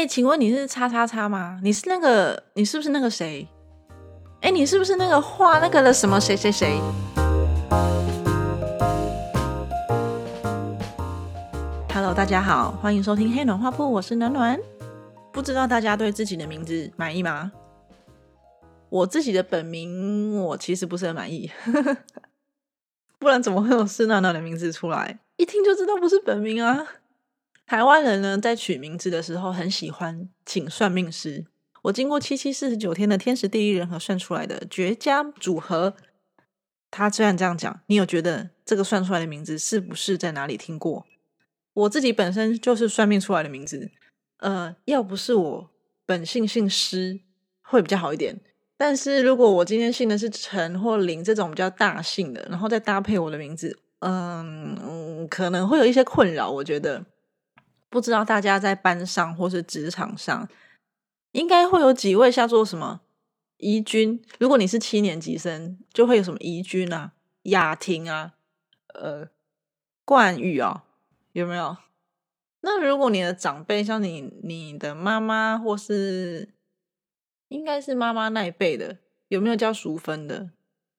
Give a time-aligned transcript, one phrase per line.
[0.00, 1.60] 哎，请问你是叉叉叉吗？
[1.62, 3.46] 你是那个，你是不是那个谁？
[4.40, 6.80] 哎，你是不是那个画那个的什么谁谁谁
[11.92, 14.58] ？Hello，大家好，欢迎收听黑暖画铺，我是暖暖。
[15.34, 17.52] 不知道大家对自己的名字满意吗？
[18.88, 21.50] 我自己的本名，我其实不是很满意，
[23.20, 25.18] 不然怎么会有是暖暖的名字出来？
[25.36, 26.86] 一听就知道不是本名啊！
[27.70, 31.46] 台湾人呢，在取名字的时候很喜欢请算命师。
[31.82, 35.94] 我经过七七四十九天的天时地利人和算出来的绝佳组合。
[36.90, 41.06] 他虽然这样讲，你有觉得这个算出来的名字是不是在哪里听过？
[41.72, 43.92] 我自己本身就是算命出来的名字。
[44.38, 45.70] 呃，要不是我
[46.04, 47.20] 本姓姓施，
[47.62, 48.40] 会比较好一点。
[48.76, 56.50] 但是如果我今天姓的是陈或林这种比较大姓的，然后再搭配我的名字，嗯，可能会有一些困扰。
[56.50, 57.06] 我觉得。
[57.90, 60.48] 不知道大家在班上或是职场上，
[61.32, 63.00] 应该会有几位叫做什么
[63.56, 64.22] 怡君？
[64.38, 68.34] 如果你是七年级生，就会有什么怡君啊、雅婷啊、
[68.94, 69.28] 呃
[70.04, 70.84] 冠宇啊，
[71.32, 71.76] 有没有？
[72.60, 76.50] 那如果你的长辈像你、你的妈妈或是
[77.48, 80.50] 应该是妈妈那一辈的，有没有叫淑芬的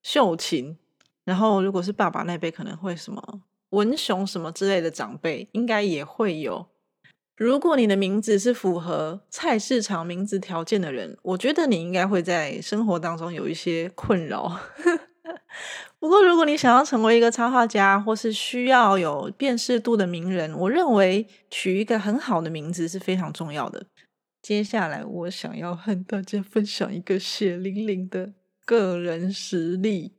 [0.04, 0.78] 秀琴？
[1.24, 6.68] 然后如果是爸爸那辈，可能会什么文雄什么之类的长辈，应该也会有。
[7.42, 14.60] 如果你的名字是符合菜市场名字条件的人，我觉得你应该会在生活当中有一些困扰。
[15.98, 23.88] 不过，如果你想要成为一个插画家，或是需要有辨识度的名人，我认为取一个很好的名字是非常重要的。
[24.44, 30.14] 接下来，我想要和大家分享一个血淋淋的个人实例。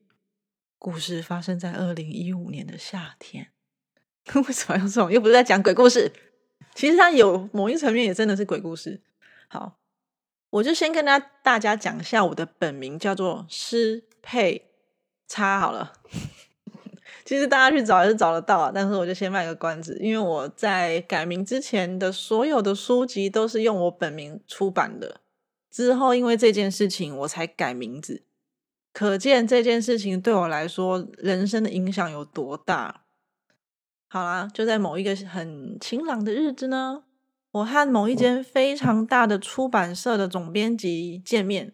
[0.77, 3.53] 故事发生在二零一五年的夏天。
[4.35, 5.13] 为什么要这种？
[5.13, 6.11] 又不是在讲鬼故事。
[6.75, 9.01] 其实它有某一层面也真的是鬼故事。
[9.49, 9.79] 好，
[10.51, 14.71] 我就先跟大大家讲一下我的本名叫做施佩
[15.27, 15.93] 叉好了。
[17.25, 25.21] 其实大家去找也是找得到，但是我就先卖个关子，因为我在改名之前的所有的书籍都是用我本名出版的。
[25.71, 28.25] 之后因为这件事情我才改名字，
[28.93, 33.02] 可见这件事情对我来说人生的影响有多大。
[34.13, 37.03] 好啦，就在某一个很晴朗的日子呢，
[37.51, 41.73] 我和某一间非常大的出版社的总编辑见面。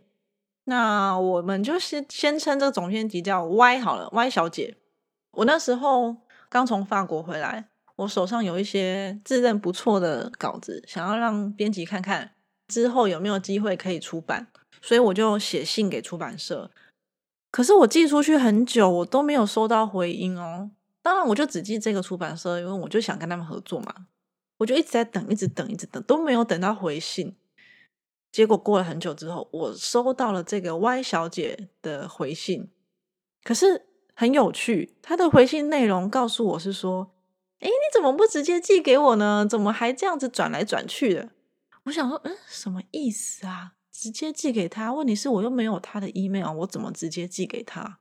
[0.66, 4.76] 那我们就先先称这个总编辑叫 Y 好了，Y 小姐。
[5.32, 6.14] 我那时候
[6.48, 12.30] 刚从法国回来，我手上有一些自认不错的稿子，想要让编辑看看
[12.68, 14.46] 之后有没有机会可以出版，
[14.80, 16.70] 所以我就写信给出版社。
[17.50, 20.70] 可是我寄出去很久，我都没有收到回音哦。
[21.08, 24.08] 当然，我就只寄这个出版社，因为我就想跟他们合作嘛。
[24.58, 27.34] 我就一直在等，一直等，一直等，都没有等到回信。
[28.30, 32.68] 结果过了很久之后，我收到了这个 Y 小姐的回信。
[33.42, 37.14] 可是很有趣，她的回信内容告诉我是说
[37.60, 39.46] ：“哎，你怎么不直接寄给我呢？
[39.48, 41.30] 怎么还这样子转来转去的？”
[41.84, 43.72] 我想说：“嗯，什么意思啊？
[43.90, 44.92] 直接寄给他？
[44.92, 48.00] 问题是我又没有他的 email，我怎么直接寄给他？”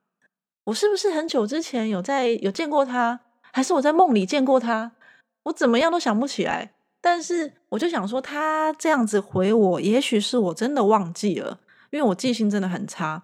[0.68, 3.22] 我是不是很久之前有在有见过他，
[3.54, 4.92] 还是我在梦里见过他？
[5.44, 6.74] 我怎么样都想不起来。
[7.00, 11.62] 但是我就想说，他这样子回我，也许是我真的忘记了，
[11.92, 13.24] 因为我记性真的很差，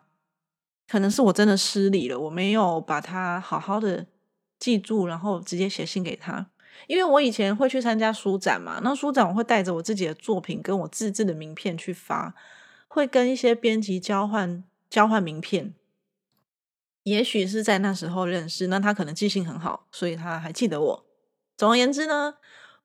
[0.87, 4.05] 可能是我真的失礼了，我没有把他好好的
[4.57, 6.47] 记住，然后直接写信给他。
[6.87, 12.33] 因为我以前会去参加书展嘛，那书展我会带着我自己的作品跟我自制的名片去发，
[12.87, 15.73] 会跟一些编辑交换交换名片。
[17.03, 21.05] 也许是在那时候认识，那他可能记性很好，所以他还记得我。
[21.57, 22.35] 总而言之呢，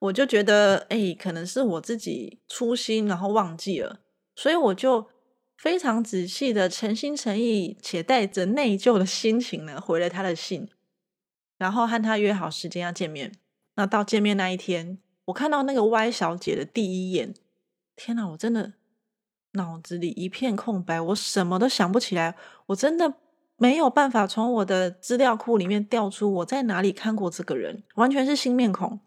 [0.00, 4.00] 我就觉得，哎，可能是我自己粗心，然后忘记了，
[4.34, 5.08] 所以我就
[5.56, 10.68] 非常仔细的、诚心诚意且带着内疚的心情呢，回了他的信，
[11.56, 13.32] 然后和他约好时间要见面。
[13.76, 17.32] 那到见面那一天，我看到那个 Y 小姐的第一眼，
[17.94, 18.72] 天哪，我真的
[19.52, 22.34] 脑子里一片空白，我什么都想不起来，
[22.66, 23.14] 我真的。
[23.60, 29.00] 没有办法从我的资料库里面调出我在哪里看过这个人，完全是新面孔。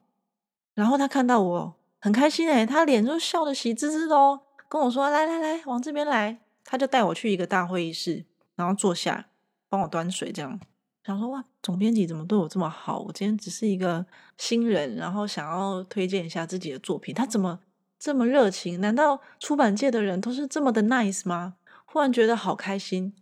[0.76, 8.26] 然后他看到我很开心诶，他脸就笑得喜滋滋的哦，跟我说：“来来来，往这边来。”他就带我去一个大会议室，
[8.56, 9.28] 然后坐下
[9.70, 10.60] 帮我端水，这样
[11.06, 13.00] 想说：“哇，总编辑怎么对我这么好？
[13.00, 14.06] 我今天只是一个
[14.38, 17.60] 新人，然后想要推荐一下自己的作品，他怎么
[17.98, 18.82] 这么热情？
[18.82, 21.56] 难道出版界的人都是这么的 nice 吗？”
[21.86, 23.14] 忽然觉得好开心。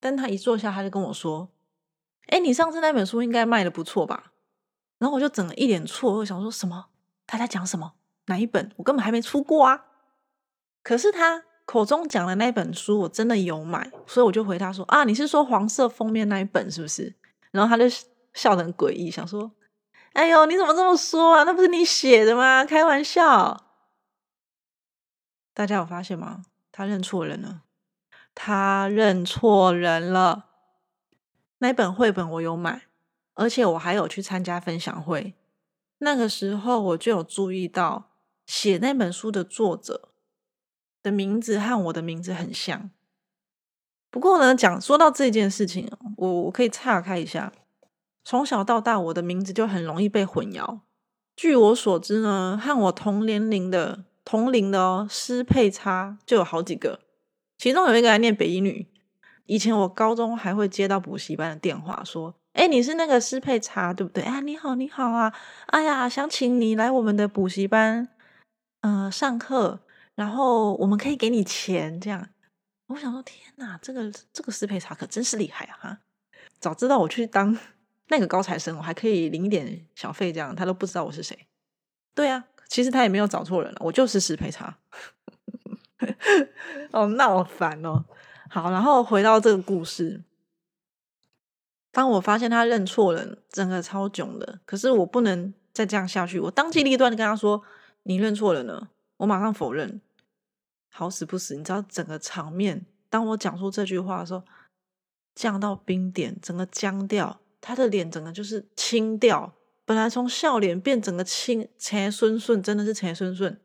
[0.00, 1.48] 但他一坐下，他就跟我说
[2.28, 4.32] ：“哎，你上次那本书应该卖的不错吧？”
[4.98, 6.86] 然后我就整了一脸错愕，想说什么？
[7.26, 7.94] 他在讲什么？
[8.26, 8.72] 哪一本？
[8.76, 9.86] 我根本还没出过啊。
[10.82, 17.14] 可是他口中讲的那本书，我真的有买，所以我就回他说啊，你是说黄色封面那一本是不是？
[17.50, 17.84] 然后他就
[18.34, 19.50] 笑得很诡异，想说，
[20.12, 21.44] 哎呦，你怎么这么说啊？
[21.44, 22.64] 那不是你写的吗？
[22.64, 23.64] 开玩笑。
[25.54, 26.42] 大家有发现吗？
[26.70, 27.62] 他认错人了，
[28.40, 30.46] 他认错人了。
[31.58, 32.82] 那本绘本我有买，
[33.34, 35.34] 而且我还有去参加分享会。
[35.98, 38.12] 那个时候我就有注意到，
[38.46, 40.10] 写那本书的作者
[41.02, 42.92] 的名字和我的名字很像。
[44.08, 47.52] 不过呢，讲说到这件事情，我我可以岔开一下。
[48.22, 50.78] 从小到大，我的名字就很容易被混淆。
[51.34, 57.00] 据我所知呢，和我同年龄的同龄的哦，师配差就有好几个，
[57.58, 58.86] 其中有一个还念北医女。
[59.46, 64.22] 以前我高中还会接到补习班的电话，说：“哎，你是那个师配差对不对？
[64.22, 65.32] 啊，你好，你好啊！
[65.68, 68.08] 哎呀，想请你来我们的补习班，
[68.82, 69.80] 呃，上课，
[70.14, 72.28] 然后我们可以给你钱。”这样，
[72.88, 75.78] 我想说：“天哪，这个这个师配差可真是厉害啊！
[75.80, 75.98] 哈，
[76.60, 77.58] 早知道我去当
[78.08, 81.46] 那个高材生，我还可以领一点小费，这样他都不知道我是谁。”
[82.14, 84.76] 对啊，其实他也没有找错人了，我就是师配差。
[86.92, 88.04] 哦，闹烦哦。
[88.50, 90.22] 好，然后回到这个故事。
[91.90, 94.60] 当我发现他认错了，整个超囧的。
[94.64, 97.62] 可是我不能再这样下去，我当机立断的跟他说
[98.04, 98.88] ：“你认错了。”
[99.18, 100.00] 我马上否认。
[100.90, 104.42] 好死不死，你知道整个场面，当我讲出这句话的时候，
[105.34, 109.52] 降到冰点，整个僵掉，他的脸整个就是青掉，
[109.84, 113.60] 本来从笑脸变整个青，陈顺顺真的是陈顺顺。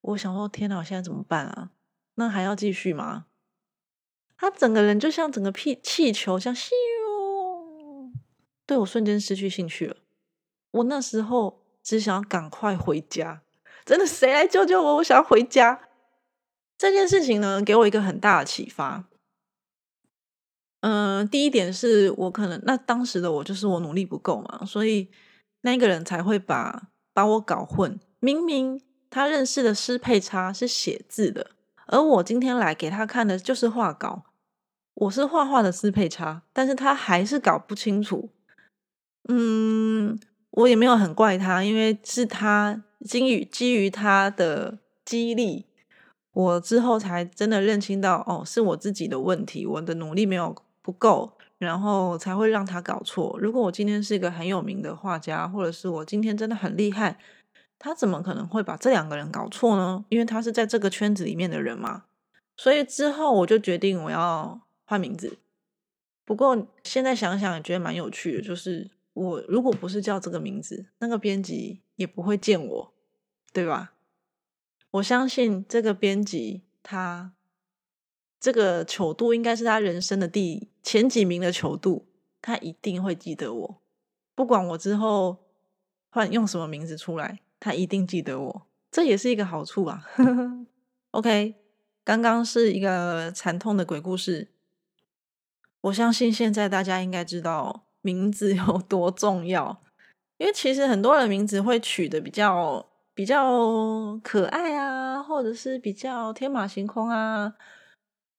[0.00, 1.70] 我想说，天哪，我现在怎么办啊？
[2.14, 3.26] 那还要继续吗？
[4.36, 6.70] 他整个人就像整个屁气球，像咻，
[8.64, 9.96] 对我瞬间失去兴趣了。
[10.70, 13.42] 我那时候只想要赶快回家，
[13.84, 14.96] 真的，谁来救救我？
[14.96, 15.88] 我想要回家。
[16.78, 19.04] 这件事情呢，给我一个很大的启发。
[20.80, 25.10] 嗯，第一点是我可能那当时的我就是我努力不够嘛，所以
[25.60, 28.00] 那个人才会把把我搞混。
[28.18, 28.80] 明明
[29.10, 31.50] 他认识的师配差是写字的，
[31.86, 34.24] 而我今天来给他看的就是画稿。
[34.94, 38.28] 我是画画的适配差，但是他还是搞不清楚。
[39.28, 40.18] 嗯，
[40.50, 45.66] 我也没有很怪他，因为是他基于基于他的激励，
[46.32, 53.38] 我之后才真的认清到，哦，是我自己的问题，我的努力没有不够，然后才会让他搞错。
[53.40, 57.18] 如果我今天是一个很有名的画家，或者是我今天真的很厉害，
[57.80, 60.04] 他怎么可能会把这两个人搞错呢？
[60.10, 62.04] 因为他是在这个圈子里面的人嘛。
[62.56, 64.60] 所以之后我就决定我要。
[64.90, 65.38] 换名字，
[66.24, 68.42] 不过现在想想也觉得蛮有趣的。
[68.42, 72.92] 就是我如果不是叫这个名字，那个编辑也不会见我，
[73.52, 73.92] 对吧？
[74.90, 77.32] 我相信这个编辑他
[78.40, 82.08] 这个糗度应该是他人生的第前几名的糗度，
[82.42, 83.82] 他一定会记得我。
[84.34, 85.36] 不管我之后
[86.10, 90.02] 换用什么名字出来，他一定记得我，这也是一个好处啊。
[91.12, 91.54] OK，
[92.02, 94.48] 刚刚是一个惨痛的鬼故事。
[95.82, 99.82] 我相信现在大家应该知道名字有多重要，
[100.38, 107.54] 因为其实很多人名字会取的比较比较可爱啊，或者是比较天马行空啊。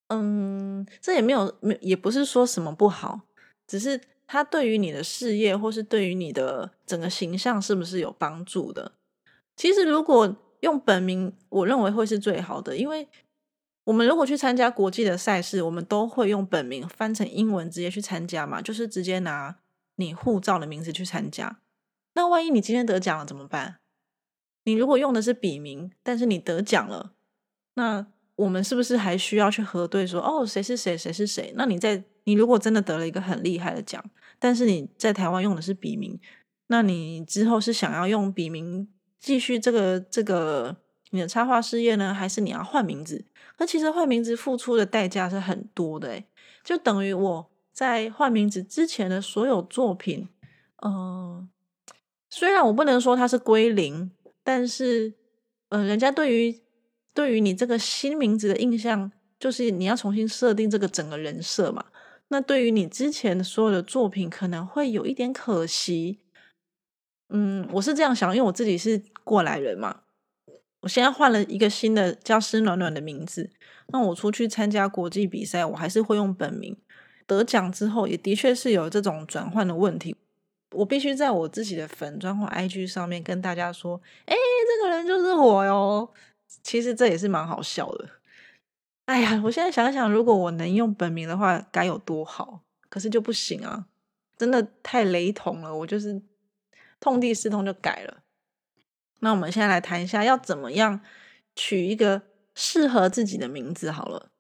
[0.08, 3.22] 嗯，这也没有没也不是说什么不好，
[3.66, 8.92] 只是它对于你的事业或是对于你的整个形象是不是有帮助的？
[9.62, 13.08] 其实如果用本名，我认为会是最好的，因为。
[13.84, 19.58] 我们如果去参加国际的赛事，我们都会用本名翻成英文直接去参加嘛，就是直接拿
[19.98, 21.60] 你护照的名字去参加。
[22.14, 23.78] 那万一你今天得奖了怎么办？
[24.64, 27.14] 你如果用的是笔名，但是你得奖了，
[27.76, 31.54] 那我们是不是还需要去核对说，哦，谁是谁，谁是谁？
[31.56, 34.04] 那你在你如果真的得了一个很厉害的奖，
[34.40, 36.20] 但是你在台湾用的是笔名，
[36.68, 38.88] 那你之后是想要用笔名
[39.22, 40.76] 继续这个这个？
[41.14, 42.14] 你的插画事业呢？
[42.14, 43.26] 还是你要换名字？
[43.58, 46.26] 那其实换名字付出的代价是很多的，诶
[46.64, 50.30] 就等于我在换名字之前的所有作品，
[50.82, 51.50] 嗯，
[52.30, 54.10] 虽然我不能说它是归零，
[54.42, 55.14] 但是，
[55.68, 56.62] 嗯，人家对于
[57.14, 61.88] 对于你这个新名字的印象，就是你要重新设定这个整个人设嘛。
[62.30, 66.21] 那对于你之前所有的作品，可能会有一点可惜。
[67.32, 70.02] 嗯，我是这样想，因为我自己是过来人嘛。
[70.82, 73.50] 我现在换了一个新的叫“诗暖暖”的名字，
[73.88, 76.76] 那我出去参加国际比赛，我还是会用本名。
[77.28, 80.16] 得奖之后，也的确是有这种转换的问题。
[80.72, 86.10] 我必须在我自己的粉砖或 IG 上面跟大家说，哎，这个人就是我哟。
[86.64, 88.10] 其实这也是蛮好笑的。
[89.06, 92.62] 哎呀，我现在想想，如果我能用本名的话，该有多好。
[92.90, 93.86] 可是就不行啊，
[94.38, 95.74] 真的太雷同了。
[95.74, 96.22] 我就是
[97.02, 98.24] 痛定思痛就改了。
[99.20, 101.02] 那我们现在来谈一下，要怎么样
[101.54, 102.22] 取一个
[102.56, 104.32] 适合自己的名字好了。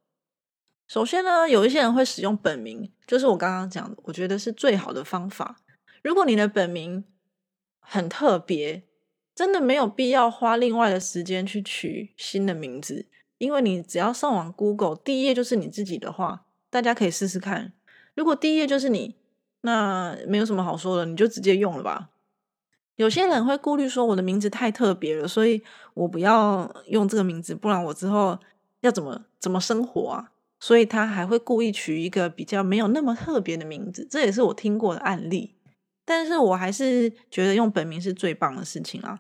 [0.87, 5.57] 首先呢，有一些人会使用本名，就是我刚刚讲的，我觉得是最好的方法。
[6.01, 7.03] 如果你的本名
[7.79, 8.83] 很特别，
[9.33, 17.73] 真的没有必要花另外的时间去取新的名字，因为你只要上网 Google，第一页就是你自己的话，大家可以试试看。
[18.13, 19.15] 如果第一页就是你，
[19.61, 22.10] 那没有什么好说的，你就直接用了吧。
[22.98, 28.38] 有些人会顾虑说，我的名字太特别了，所以我不要用这个名字，不然我之后
[28.81, 30.31] 要怎么怎么生活啊？
[30.60, 35.55] 所以他还会故意取一个比较没有那么特别的名字，这也是我听过的案例。
[36.05, 39.19] 但是我还是觉得用本名是最棒的事情啊。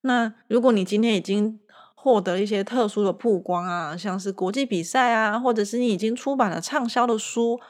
[0.00, 1.60] 那如果你今天已经
[1.94, 7.60] 获得一些特殊的曝光啊，像是国际比赛啊，或者是你已经出版了畅销的书。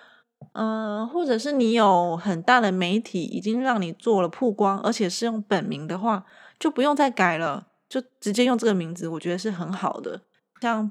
[0.53, 6.25] 嗯，或者是你有很大的媒体已经让你做了曝光，而且是用本名的话，
[6.59, 10.23] 就不用再改了，就直接用这个名字，我觉得是很好的。
[10.61, 10.91] 像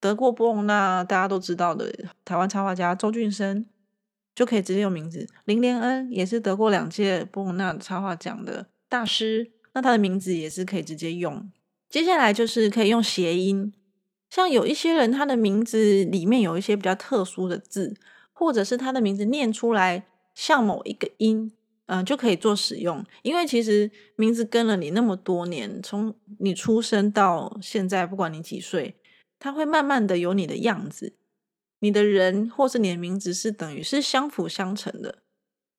[0.00, 1.92] 得过波隆那大家都知道的
[2.24, 3.66] 台湾插画家周俊生，
[4.34, 5.26] 就可以直接用名字。
[5.44, 11.50] 林连恩也是得过两届波隆那插画奖的大师，那他的名字也是可以直接用。
[11.88, 13.72] 接下来就是可以用谐音，
[14.28, 17.94] 像有一些人他的名字里面有一些比较特殊的字。
[18.34, 21.50] 或者是他的名字念出来像某一个音，
[21.86, 23.02] 嗯，就可以做使用。
[23.22, 28.96] 因为其实名字跟了你那么多年，从你出生到现在，不管你几岁，
[29.38, 31.14] 它会慢慢的有你的样子。
[31.80, 35.18] 你的人或是你的名字是等于是相辅相成的。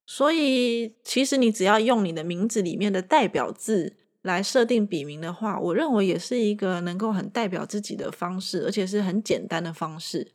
[0.05, 10.34] 所以其实你只要用你的名字里面的代表字来设定笔名的话，我认为也是一个能够很代表自己的方式，而且是很简单的方式。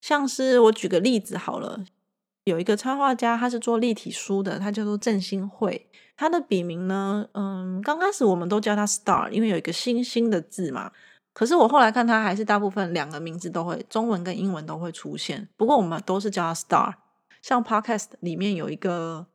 [0.00, 1.84] 像是我举个例子好了，
[2.44, 5.90] 有一个插画家，他是做立体书的，他叫做郑新慧。
[6.16, 10.90] 他的笔名呢，嗯，刚开始我们都叫他 Star，因为有一个星星的字嘛。
[11.32, 15.48] 可是我后来看他还是大部分两个名字都会，中文跟英文都会出现。
[15.56, 16.94] 不过我们都是叫他 Star。
[17.40, 19.28] 像 Podcast 里面有一个，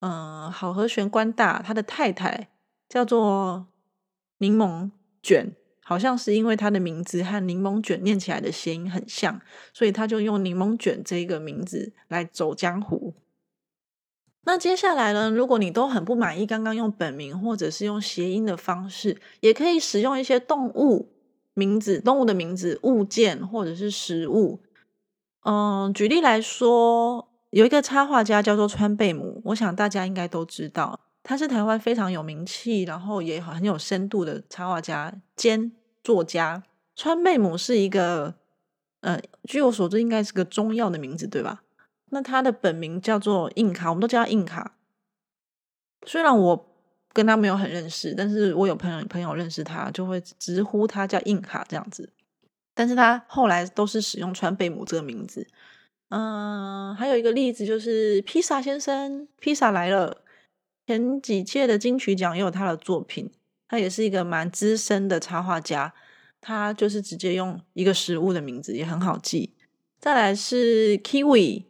[0.00, 2.48] 嗯，好和弦官大，他的太太
[2.88, 3.68] 叫做
[4.38, 4.90] 柠檬
[5.22, 5.54] 卷。
[5.90, 9.40] 好像是因为他的名字和柠檬卷念起来的谐音很像，
[9.72, 13.12] 所以他就用柠檬卷这个名字来走江湖。
[14.44, 15.28] 那接下来呢？
[15.28, 21.08] 如果你都很不满意刚刚用本名或者是用谐音的方式，也可以使用一些动物
[21.54, 24.60] 名字、动物的名字、物件或者是食物。
[25.44, 35.72] 嗯，举例来说，有一个插画家叫做川贝母，我想大家应该都知道，他是台湾非常有名气，然后也很有深度的插画家兼。
[36.02, 36.62] 作家
[36.96, 38.34] 川贝母是一个，
[39.00, 41.62] 呃，据我所知，应该是个中药的名字，对吧？
[42.10, 44.76] 那他的本名叫做印卡，我们都叫他印卡。
[46.06, 46.66] 虽然我
[47.12, 52.10] 跟他没有很认识，但是我有朋友朋友认识他，就会直呼他叫印卡这样子。
[52.74, 55.46] 但是他后来都是使用川贝母这个名字。
[56.08, 60.22] 嗯，还有一个例子就是披萨先生，披萨来了，
[60.86, 63.30] 前几届的金曲奖也有他的作品。
[63.70, 65.94] 他也是一个蛮资深的插画家，
[66.40, 69.54] 他就是直接用一个食物的名字，也很好记。
[70.00, 71.66] 再来是 Kiwi，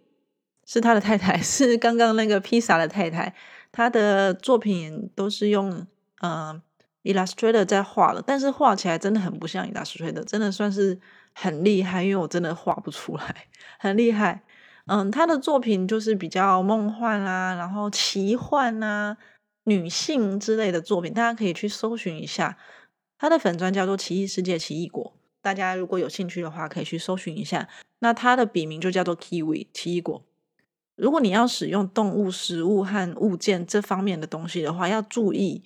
[0.64, 3.34] 是他的太太， 是刚刚那个披萨的太太。
[3.70, 5.86] 他的作品都是用
[6.22, 6.62] 嗯
[7.02, 10.98] Illustrator 在画的，但是画起来真的很不像 Illustrator，真的算是
[11.34, 14.42] 很厉害，因为我真的画不出来，很厉害。
[14.86, 19.18] 嗯，他的作品就是比较梦幻啊，然后奇幻啊。
[19.64, 22.56] 女性之类的作品，大家可以去搜寻一下。
[23.18, 25.12] 他的粉砖叫做“奇异世界奇异果”，
[25.42, 27.68] 大家如果有兴趣的话，可以去搜寻一下。
[27.98, 30.24] 那他的笔名就叫做 “Kiwi 奇异果”。
[30.96, 35.62] 如果你要使用动物、食物和物件这方面的东西的话，要注意，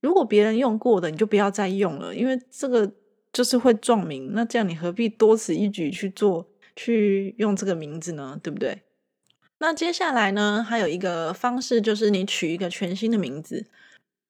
[0.00, 2.92] 如果别人用过的，你就不要再用了，因为这个
[3.32, 4.32] 就是会撞名。
[4.32, 8.38] 那这样你何必多此一举去做，去用这个名字呢？
[8.42, 8.82] 对不对？
[9.62, 13.66] 那接下来呢，还有一个方式，就是你取一个全新的名字，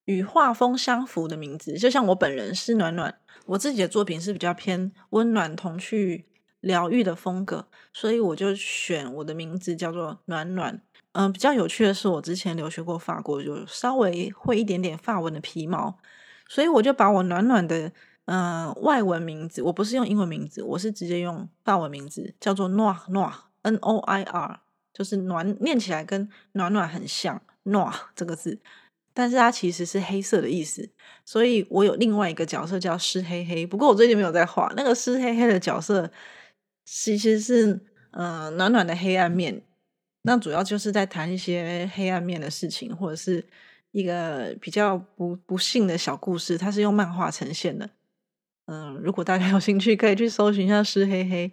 [0.06, 1.74] 与画风相符的名字。
[1.74, 6.24] 就像我本人是暖暖，我自己的作品是比较偏温暖、童趣、
[6.58, 10.82] 疗愈的风格，所以我就选我的名字叫做暖暖。
[11.12, 15.96] 嗯，比较有趣的是，我之前留学过法国，就稍微会一点点法文的皮毛，
[16.48, 17.92] 所以我就把我暖暖的
[18.24, 23.32] 嗯外文名字，我不是用英文名字，我是直接用法文名字，叫做 Noir Noir
[23.62, 24.60] N O I R。
[25.00, 28.58] 就是暖念起来跟暖暖很像，暖这个字，
[29.14, 30.86] 但是它其实是黑色的意思。
[31.24, 36.12] 所以我有另外一个角色叫湿黑黑，不过我最近没有在画那个湿黑黑的角色，
[36.84, 37.80] 其实是
[38.10, 39.62] 嗯暖暖的黑暗面。
[40.20, 43.42] 那主要就是在谈一些黑暗面的事情，或者是
[43.92, 47.88] 一个比较不不幸的小故事，它是用漫画呈现的。
[48.66, 51.50] 嗯，如果大家有兴趣，可以去搜寻一下湿黑黑。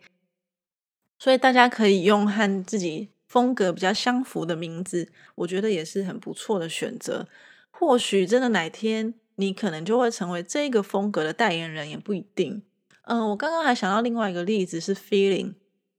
[1.20, 7.28] 所以大家可以用和自己风格比较相符的名字，我觉得也是很不错的选择。
[7.70, 12.64] 或许真的哪天你可能就会成为这个风格的代言人，也不一定。
[13.04, 15.54] 嗯，我刚刚还想到另外一个例子是 Feeling，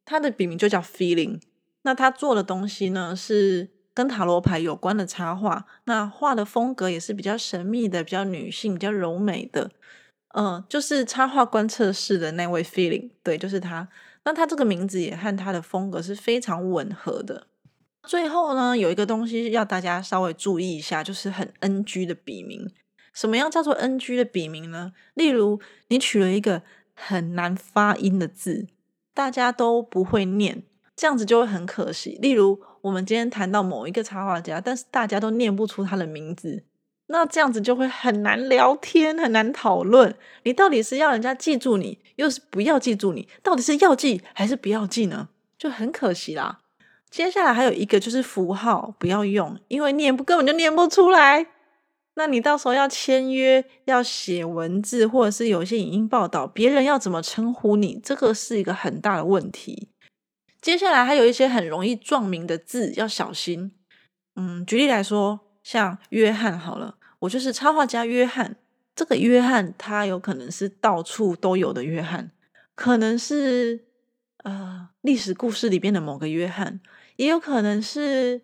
[0.04, 1.40] 他的笔名就叫 Feeling。
[1.82, 9.70] 那他做的东西呢是跟塔罗牌有关的插画，那画的风格也是比较神秘的、比较女性、比较柔美的。
[10.35, 13.88] 嗯，就是插画观测室的那位 Feeling，对，就是他。
[14.25, 17.47] 那他这个名字也和他的风格是非常吻合的。
[18.02, 22.70] 最后呢，有一个东西要大家稍微注意一下，就是很 NG 的笔名。
[23.12, 24.92] 什么样叫做 NG 的笔名呢？
[25.14, 26.62] 例如，你取了一个
[26.94, 28.66] 很难发音的字，
[29.14, 30.62] 大家都不会念，
[30.94, 32.18] 这样子就会很可惜。
[32.20, 36.64] 例如，我们今天谈到某一个插画家，但是大家都念不出他的名字。
[37.08, 40.14] 那这样子就会很难聊天，很难讨论。
[40.44, 43.28] 你到底是要人家记住你，又是不要记住你？
[43.42, 45.28] 到底是要记还是不要记呢？
[45.58, 46.60] 就很可惜啦。
[47.10, 51.46] 接下来还有一个就是符号不要用，因为念不根本就念不出来。
[52.14, 57.98] 那你到时候要签约、要写文字，或者是有一些影音报道，别人要怎么称呼你？
[58.04, 59.88] 这个是一个很大的问题。
[60.60, 63.72] 接下来还有一些很容易撞名的字要小心。
[64.34, 66.96] 嗯，举例来说，像约翰好了。
[67.18, 68.56] 我就是插画家约翰，
[68.96, 72.30] 这个约翰他有可能是到处都有的约翰，
[72.75, 73.84] 可能是
[74.44, 76.80] 呃历史故事里边的某个约翰，
[77.16, 78.40] 也有可能是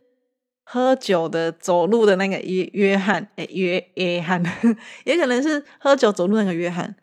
[0.64, 4.42] 喝酒的走路的那个约约翰，哎约约翰，
[5.06, 6.94] 也可能是喝酒走路那个约翰。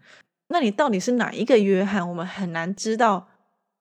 [0.49, 2.07] 那你到底是哪一个约翰？
[2.07, 3.27] 我们很难知道，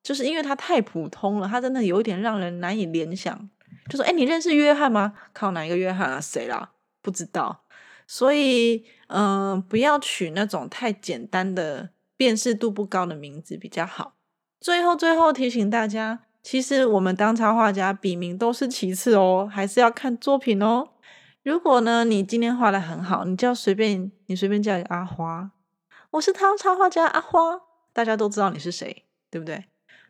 [0.03, 3.51] 就是因为他太普通了，他真的有一点让人难以联想。
[3.91, 5.13] 就说，哎，你认识约翰吗？
[5.35, 6.21] 靠，哪一个约翰啊？
[6.21, 6.71] 谁啦？
[7.03, 7.65] 不知道。
[8.07, 14.15] 所以，嗯，不要取那种太简单的、辨识度不高的名字比较好。
[14.61, 20.89] 最后，最后提醒大家，其实我们当插画家，笔名都是其次哦，还是要看作品哦。
[21.43, 25.53] 如果呢，你今天画的很好，你就随便你随便叫一个阿花，
[26.11, 27.61] 我是他插画家阿花，
[27.93, 29.65] 大家都知道你是谁，对不对？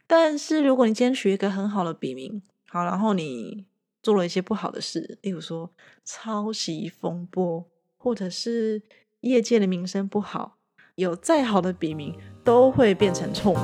[0.07, 3.66] 但是如果你今天取一个很好的笔名，好，然后你
[4.03, 5.71] 做了一些不好的事，例如说
[6.05, 7.67] 抄袭风波。
[8.03, 8.81] 或者是
[9.21, 10.57] 业界的名声不好，
[10.95, 13.63] 有再好的笔名都会变成臭名。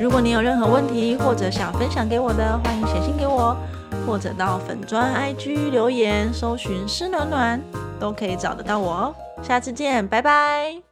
[0.00, 3.54] 如果你有任何问题或者想分享给我的，欢迎写信给我，
[4.06, 7.60] 或者到粉砖 IG 留言，搜寻“湿暖暖”
[8.00, 9.14] 都可以找得到我哦。
[9.42, 10.87] 下次见，拜拜。